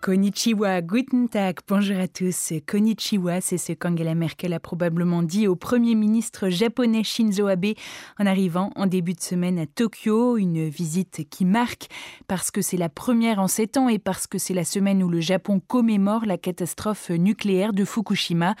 [0.00, 2.54] Konnichiwa, guten Tag, bonjour à tous.
[2.66, 7.74] Konnichiwa, c'est ce qu'Angela Merkel a probablement dit au Premier ministre japonais Shinzo Abe
[8.18, 11.88] en arrivant en début de semaine à Tokyo, une visite qui marque
[12.28, 15.10] parce que c'est la première en sept ans et parce que c'est la semaine où
[15.10, 18.54] le Japon commémore la catastrophe nucléaire de Fukushima.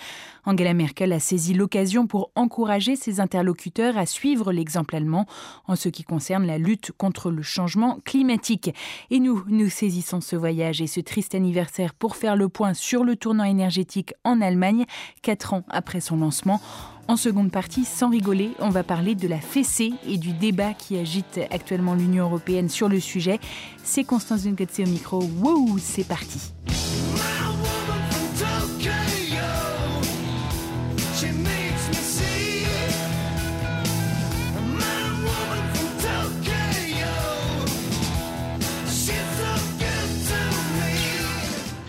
[0.44, 5.24] Angela Merkel a saisi l'occasion pour encourager ses interlocuteurs à suivre l'exemple allemand
[5.66, 8.74] en ce qui concerne la lutte contre le changement climatique.
[9.10, 13.04] Et nous, nous saisissons ce voyage et ce triste anniversaire pour faire le point sur
[13.04, 14.84] le tournant énergétique en Allemagne,
[15.22, 16.60] quatre ans après son lancement.
[17.08, 20.96] En seconde partie, sans rigoler, on va parler de la fessée et du débat qui
[20.96, 23.40] agite actuellement l'Union européenne sur le sujet.
[23.82, 25.20] C'est Constance Zungetse au micro.
[25.20, 26.52] Wouh, c'est parti.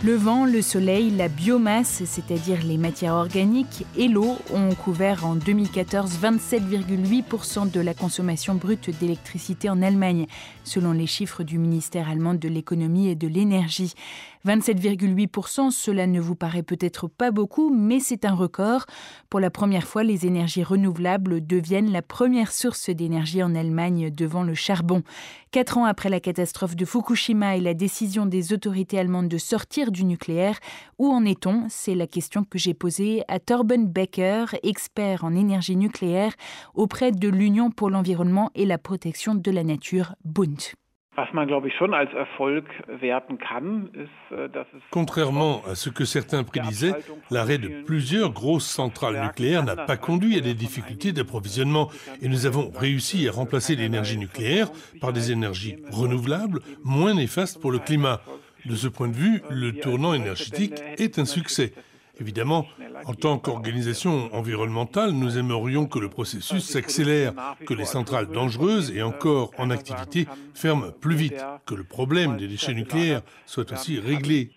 [0.04, 5.36] Le vent, le soleil, la biomasse, c'est-à-dire les matières organiques, et l'eau ont couvert en
[5.36, 10.26] 2014 27,8% de la consommation brute d'électricité en Allemagne,
[10.64, 13.94] selon les chiffres du ministère allemand de l'économie et de l'énergie.
[14.46, 18.86] 27,8%, cela ne vous paraît peut-être pas beaucoup, mais c'est un record.
[19.30, 24.44] Pour la première fois, les énergies renouvelables deviennent la première source d'énergie en Allemagne devant
[24.44, 25.04] le charbon.
[25.52, 29.92] Quatre ans après la catastrophe de Fukushima et la décision des autorités allemandes de sortir
[29.92, 30.60] du nucléaire,
[30.98, 31.66] où en est-on?
[31.70, 36.34] C'est la question que j'ai posée à Torben Becker, expert en énergie nucléaire
[36.74, 40.60] auprès de l'Union pour l'environnement et la protection de la nature, Bund.
[44.92, 46.94] Contrairement à ce que certains prédisaient,
[47.30, 51.90] l'arrêt de plusieurs grosses centrales nucléaires n'a pas conduit à des difficultés d'approvisionnement
[52.22, 54.70] et nous avons réussi à remplacer l'énergie nucléaire
[55.02, 58.22] par des énergies renouvelables moins néfastes pour le climat.
[58.66, 61.74] De ce point de vue, le tournant énergétique est un succès.
[62.22, 62.68] Évidemment,
[63.08, 67.34] en tant qu'organisation environnementale, nous aimerions que le processus s'accélère,
[67.66, 72.48] que les centrales dangereuses et encore en activité ferment plus vite, que le problème des
[72.48, 74.52] déchets nucléaires soit aussi réglé.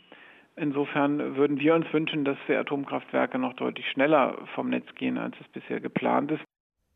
[0.56, 5.34] Insofern würden wir uns wünschen, dass die Atomkraftwerke noch deutlich schneller vom Netz gehen, als
[5.40, 6.43] es bisher geplant ist.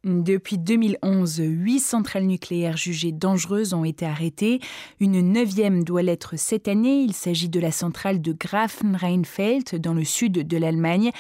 [0.04, 4.60] Depuis 2011, huit centrales nucléaires jugées dangereuses ont été arrêtées.
[5.00, 7.02] Une neuvième doit l'être cette année.
[7.02, 11.10] Il s'agit de la centrale de Grafenrheinfeld dans le sud de l'Allemagne.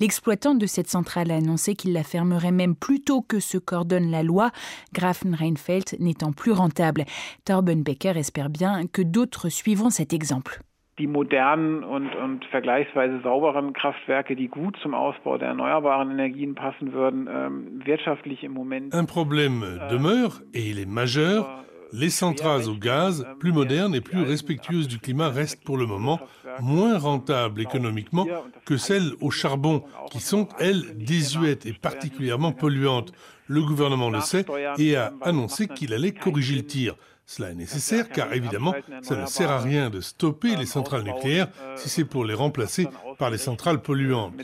[0.00, 4.10] L'exploitant de cette centrale a annoncé qu'il la fermerait même plus tôt que ce qu'ordonne
[4.10, 4.50] la loi,
[4.92, 7.06] Grafenrheinfeld n'étant plus rentable.
[7.46, 10.60] Torben Becker espère bien que d'autres suivront cet exemple.
[10.98, 16.92] Die modernen und, und vergleichsweise sauberen Kraftwerke, die gut zum Ausbau der erneuerbaren Energien passen
[16.92, 18.94] würden, ähm, wirtschaftlich im Moment.
[18.94, 21.64] Un problème demeure et il est majeur.
[21.92, 26.18] Les centrales au gaz, plus modernes et plus respectueuses du climat, restent pour le moment
[26.60, 28.26] moins rentables économiquement
[28.64, 33.12] que celles au charbon, qui sont, elles, désuètes et particulièrement polluantes.
[33.46, 34.44] Le gouvernement le sait
[34.78, 36.96] et a annoncé qu'il allait corriger le tir.
[37.26, 38.72] Cela est nécessaire car évidemment,
[39.02, 42.86] ça ne sert à rien de stopper les centrales nucléaires si c'est pour les remplacer
[43.18, 44.34] par les centrales polluantes.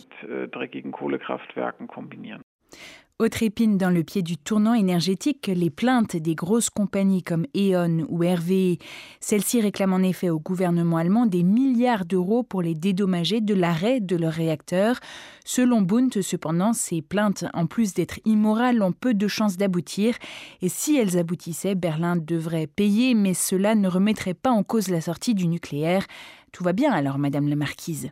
[3.22, 8.04] Autre épine dans le pied du tournant énergétique, les plaintes des grosses compagnies comme E.ON
[8.08, 8.78] ou RWE.
[9.20, 14.00] Celles-ci réclament en effet au gouvernement allemand des milliards d'euros pour les dédommager de l'arrêt
[14.00, 14.98] de leurs réacteurs.
[15.44, 20.16] Selon Bund, cependant, ces plaintes, en plus d'être immorales, ont peu de chances d'aboutir.
[20.60, 25.00] Et si elles aboutissaient, Berlin devrait payer, mais cela ne remettrait pas en cause la
[25.00, 26.04] sortie du nucléaire.
[26.50, 28.10] Tout va bien alors, Madame la Marquise.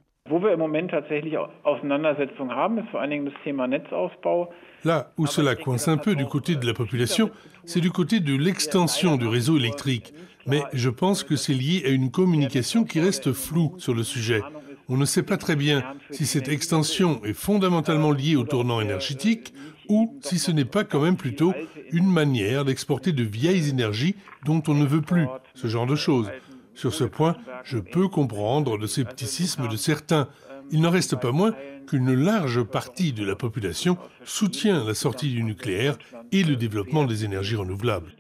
[4.85, 7.31] Là où cela coince un peu du côté de la population,
[7.65, 10.15] c'est du côté de l'extension du réseau électrique.
[10.47, 14.41] Mais je pense que c'est lié à une communication qui reste floue sur le sujet.
[14.89, 19.55] On ne sait pas très bien si cette extension est fondamentalement liée au tournant énergétique
[19.89, 21.53] ou si ce n'est pas quand même plutôt
[21.93, 26.31] une manière d'exporter de vieilles énergies dont on ne veut plus, ce genre de choses.
[26.75, 30.29] Sur ce point, je peux comprendre le scepticisme de certains.
[30.71, 31.53] Il n'en reste pas moins
[31.87, 35.99] qu'une large partie de la population soutient la sortie du nucléaire
[36.33, 38.13] et le développement des énergies renouvelables.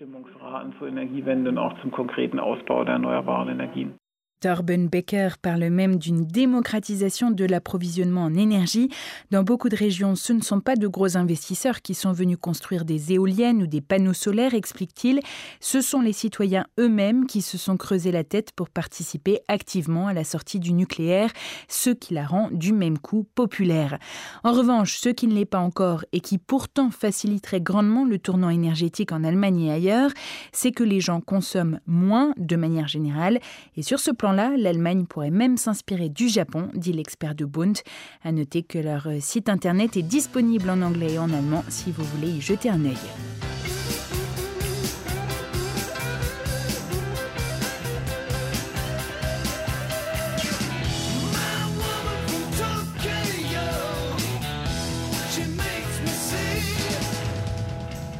[4.40, 8.88] Torben Becker parle même d'une démocratisation de l'approvisionnement en énergie.
[9.30, 12.86] Dans beaucoup de régions, ce ne sont pas de gros investisseurs qui sont venus construire
[12.86, 15.20] des éoliennes ou des panneaux solaires, explique-t-il.
[15.60, 20.14] Ce sont les citoyens eux-mêmes qui se sont creusés la tête pour participer activement à
[20.14, 21.30] la sortie du nucléaire,
[21.68, 23.98] ce qui la rend du même coup populaire.
[24.42, 28.48] En revanche, ce qui ne l'est pas encore et qui pourtant faciliterait grandement le tournant
[28.48, 30.10] énergétique en Allemagne et ailleurs,
[30.50, 33.38] c'est que les gens consomment moins de manière générale.
[33.76, 37.78] Et sur ce plan là l'Allemagne pourrait même s'inspirer du Japon, dit l'expert de Bund.
[38.22, 42.04] À noter que leur site internet est disponible en anglais et en allemand si vous
[42.04, 43.49] voulez y jeter un œil.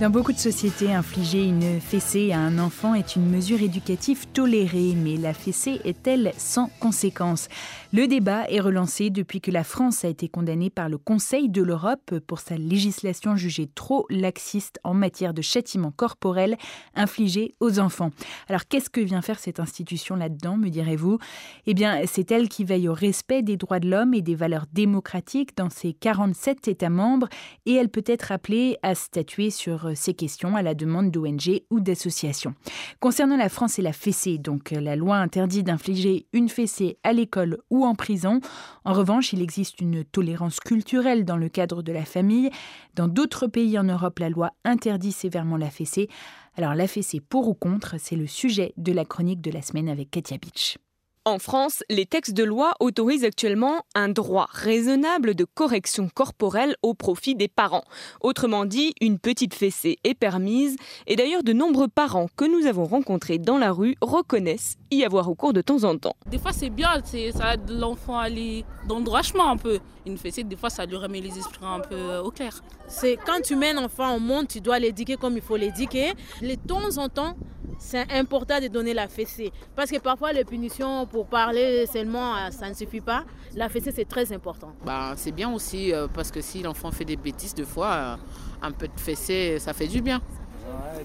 [0.01, 4.95] Dans beaucoup de sociétés, infliger une fessée à un enfant est une mesure éducative tolérée,
[4.97, 7.49] mais la fessée est-elle sans conséquence?
[7.93, 11.61] Le débat est relancé depuis que la France a été condamnée par le Conseil de
[11.61, 16.57] l'Europe pour sa législation jugée trop laxiste en matière de châtiment corporel
[16.95, 18.11] infligé aux enfants.
[18.49, 21.19] Alors qu'est-ce que vient faire cette institution là-dedans, me direz-vous?
[21.67, 24.65] Eh bien, c'est elle qui veille au respect des droits de l'homme et des valeurs
[24.73, 27.29] démocratiques dans ses 47 États membres
[27.67, 31.81] et elle peut être appelée à statuer sur ces questions à la demande d'ONG ou
[31.81, 32.55] d'associations.
[33.01, 37.59] Concernant la France et la fessée, donc la loi interdit d'infliger une fessée à l'école
[37.71, 38.41] ou en prison.
[38.85, 42.51] En revanche, il existe une tolérance culturelle dans le cadre de la famille.
[42.95, 46.09] Dans d'autres pays en Europe, la loi interdit sévèrement la fessée.
[46.57, 49.89] Alors la fessée pour ou contre, c'est le sujet de la chronique de la semaine
[49.89, 50.79] avec Katia Beach.
[51.27, 56.95] En France, les textes de loi autorisent actuellement un droit raisonnable de correction corporelle au
[56.95, 57.85] profit des parents.
[58.23, 60.77] Autrement dit, une petite fessée est permise
[61.07, 65.29] et d'ailleurs de nombreux parents que nous avons rencontrés dans la rue reconnaissent y avoir
[65.29, 66.17] au cours de temps en temps.
[66.31, 69.79] Des fois c'est bien, ça aide l'enfant à aller dans le droit chemin un peu.
[70.07, 72.61] Une fessée, des fois ça lui remet les esprits un peu euh, au clair.
[72.89, 76.13] C'est quand tu mets un enfant au monde, tu dois l'éduquer comme il faut l'éduquer.
[76.43, 77.37] De temps en temps,
[77.81, 79.51] c'est important de donner la fessée.
[79.75, 83.25] Parce que parfois, les punitions pour parler seulement, euh, ça ne suffit pas.
[83.57, 84.73] La fessée, c'est très important.
[84.85, 88.17] Bah, c'est bien aussi, euh, parce que si l'enfant fait des bêtises, deux fois, euh,
[88.63, 90.21] un peu de fessée, ça fait du bien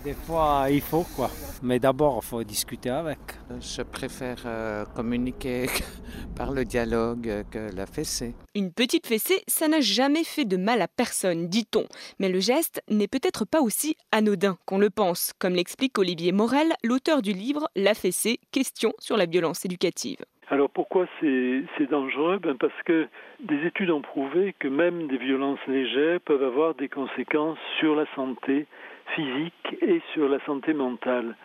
[0.03, 1.29] des fois, il faut quoi.
[1.63, 3.19] Mais d'abord, il faut discuter avec.
[3.59, 5.65] Je préfère euh, communiquer
[6.37, 8.33] par le dialogue que la fessée.
[8.53, 11.85] Une petite fessée, ça n'a jamais fait de mal à personne, dit-on.
[12.19, 16.73] Mais le geste n'est peut-être pas aussi anodin qu'on le pense, comme l'explique Olivier Morel,
[16.83, 20.17] l'auteur du livre La fessée, question sur la violence éducative.
[20.49, 22.37] Alors pourquoi c'est dangereux?
[22.37, 23.07] Ben Parce que
[23.39, 28.05] des études ont prouvé que même des violences légères peuvent avoir des conséquences sur la
[28.15, 28.67] santé
[29.13, 31.35] physique et sur la santé mentale.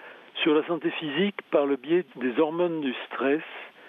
[0.42, 3.42] Sur la santé physique par le biais des hormones du stress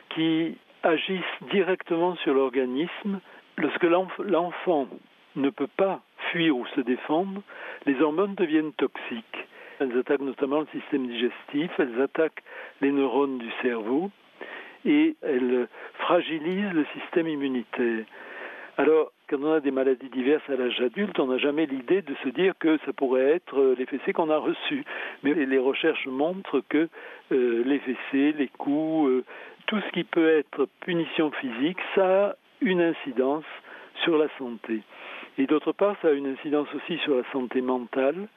[0.10, 3.20] qui agissent directement sur l'organisme.
[3.58, 4.88] Lorsque l'enfant
[5.36, 6.02] ne peut pas
[6.32, 7.42] fuir ou se défendre,
[7.86, 9.48] les hormones deviennent toxiques.
[9.80, 12.44] Elles attaquent notamment le système digestif, elles attaquent
[12.82, 14.12] les neurones du cerveau
[14.86, 15.68] et elles
[16.00, 18.06] fragilisent le système immunitaire.
[18.78, 22.14] Alors, quand on a des maladies diverses à l'âge adulte, on n'a jamais l'idée de
[22.22, 24.84] se dire que ça pourrait être euh, les fessées qu'on a reçues.
[25.24, 26.90] Mais les recherches montrent que
[27.32, 29.24] euh, les fessées, les coups, euh,
[29.68, 33.46] tout ce qui peut être punition physique, ça a une incidence
[34.04, 34.82] sur la santé.
[35.38, 38.28] Et d'autre part, ça a une incidence aussi sur la santé mentale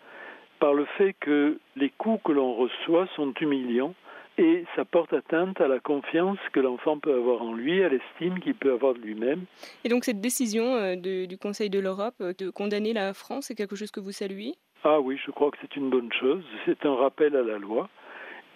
[0.61, 3.95] par le fait que les coups que l'on reçoit sont humiliants
[4.39, 8.41] et ça porte atteinte à la confiance que l'enfant peut avoir en lui, à l'estime
[8.41, 9.45] qu'il peut avoir de lui-même.
[9.85, 13.55] Et donc cette décision euh, du Conseil de l'Europe euh, de condamner la France, c'est
[13.55, 14.55] quelque chose que vous saluez?
[14.83, 16.45] Ah oui, je crois que c'est une bonne chose.
[16.67, 17.89] C'est un rappel à la loi.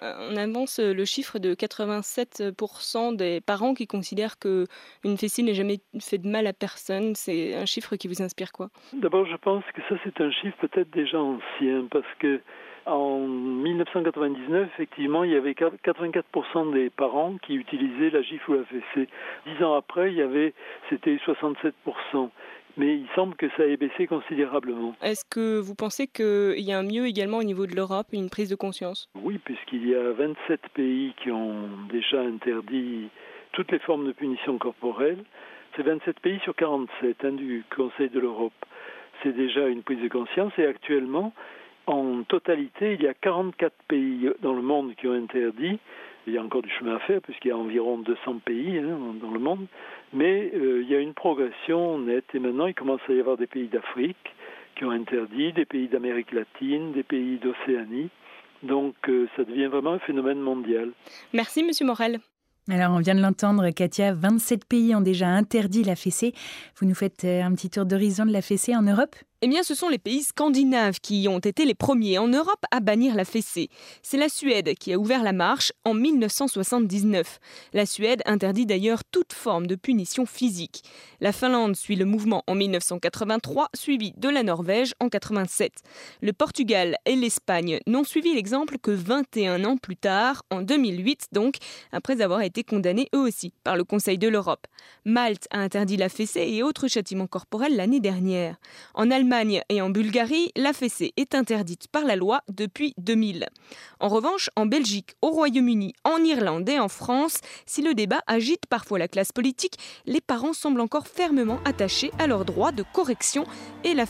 [0.03, 4.67] Euh, on avance le chiffre de 87% des parents qui considèrent que
[5.05, 7.15] une fessée n'a jamais fait de mal à personne.
[7.15, 8.69] C'est un chiffre qui vous inspire quoi?
[8.93, 12.41] D'abord, je pense que ça c'est un chiffre peut-être déjà ancien parce que
[12.89, 18.65] en 1999, effectivement, il y avait 84% des parents qui utilisaient la gifle ou la
[18.65, 19.09] fessée.
[19.47, 20.55] Dix ans après, il y avait,
[20.89, 22.31] c'était 67%.
[22.77, 24.95] Mais il semble que ça ait baissé considérablement.
[25.03, 28.31] Est-ce que vous pensez qu'il y a un mieux également au niveau de l'Europe, une
[28.31, 29.09] prise de conscience?
[29.21, 33.09] Oui, puisqu'il y a 27 pays qui ont déjà interdit
[33.53, 35.25] toutes les formes de punition corporelle.
[35.75, 38.53] C'est 27 pays sur 47 hein, du Conseil de l'Europe.
[39.23, 41.33] C'est déjà une prise de conscience et actuellement,
[41.89, 45.79] en totalité, il y a 44 pays dans le monde qui ont interdit.
[46.27, 48.99] Il y a encore du chemin à faire puisqu'il y a environ 200 pays hein,
[49.21, 49.67] dans le monde.
[50.13, 53.39] Mais euh, il y a une progression nette et maintenant il commence à y avoir
[53.39, 54.35] des pays d'Afrique
[54.77, 58.11] qui ont interdit, des pays d'Amérique latine, des pays d'Océanie.
[58.63, 60.91] Donc euh, ça devient vraiment un phénomène mondial.
[61.33, 62.19] Merci Monsieur Morel.
[62.71, 66.35] Alors, on vient de l'entendre, Katia, 27 pays ont déjà interdit la fessée.
[66.77, 69.17] Vous nous faites euh, un petit tour d'horizon de la fessée en Europe?
[69.41, 72.81] Eh bien, ce sont les pays scandinaves qui ont été les premiers en Europe à
[72.81, 73.69] bannir la fessée.
[74.03, 77.39] C'est la Suède qui a ouvert la marche en 1979.
[77.73, 80.83] La Suède interdit d'ailleurs toute forme de punition physique.
[81.21, 85.73] La Finlande suit le mouvement en 1983, suivi de la Norvège en 87.
[86.21, 91.59] Le Portugal et l'Espagne n'ont suivi l'exemple que 21 ans plus tard, en 2008 donc,
[91.93, 94.67] après avoir été condamnés eux aussi par le Conseil de l'Europe.
[95.05, 98.57] Malte a interdit la fessée et autres châtiments corporels l'année dernière.
[98.95, 99.13] En
[99.69, 100.73] et en Bulgarie, la
[101.17, 103.47] est interdite par la loi depuis 2000.
[104.01, 108.67] En revanche, en Belgique, au Royaume-Uni, en Irlande et en France, si le débat agite
[108.71, 113.45] parfois la classe politique, les parents semblent encore fermement attachés à leur droit de correction
[113.85, 114.07] et la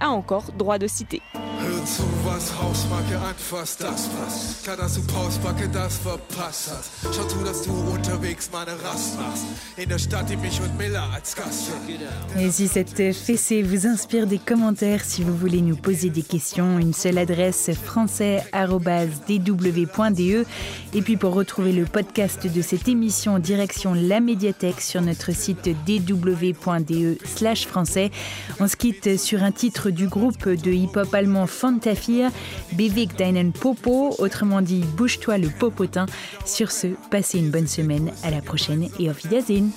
[0.00, 1.20] a encore droit de citer.
[12.38, 16.78] Et si cette fessée vous inspire des commentaires, si vous voulez nous poser des questions.
[16.78, 20.44] Une seule adresse français.dw.de.
[20.94, 25.68] Et puis pour retrouver le podcast de cette émission, direction la médiathèque sur notre site
[25.86, 28.10] dw.de/slash français.
[28.60, 32.30] On se quitte sur un titre du groupe de hip-hop allemand Fantafir,
[32.72, 36.06] Beweg deinen Popo, autrement dit Bouge-toi le popotin.
[36.44, 38.10] Sur ce, passez une bonne semaine.
[38.22, 39.70] À la prochaine et auf Wiedersehen.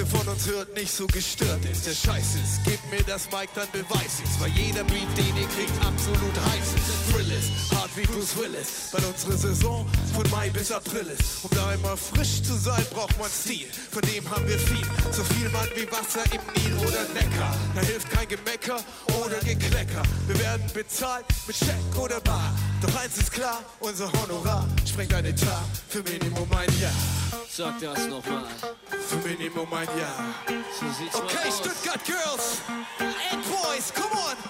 [0.00, 1.86] Ihr von uns hört, nicht so gestört ist.
[1.86, 4.40] Der Scheiß ist, gebt mir das Mic, dann beweis ich's.
[4.40, 7.12] Weil jeder Beat, den ihr kriegt, absolut heiß ist.
[7.12, 8.88] Thrill ist, hart wie Bruce Willis.
[8.92, 11.44] Weil unsere Saison von Mai bis April ist.
[11.44, 13.68] Um da immer frisch zu sein, braucht man Stil.
[13.90, 14.86] Von dem haben wir viel.
[15.12, 17.54] So viel Mann wie Wasser im Nil oder Neckar.
[17.74, 18.80] Da hilft kein Gemecker
[19.20, 20.02] oder Geklecker.
[20.28, 22.54] Wir werden bezahlt mit Scheck oder Bar.
[22.80, 26.92] Doch eins ist klar, unser Honorar sprengt ein Etat für Minimum ein Jahr
[27.60, 28.44] sag das nochmal.
[28.88, 30.34] Für Minimum ein Jahr.
[30.80, 31.58] So sieht's okay, mal aus.
[31.58, 32.62] Stuttgart Girls
[33.32, 34.49] and Boys, come on!